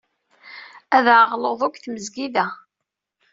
[0.95, 2.45] Ad aɣeɣ luṭu deg tmezgida.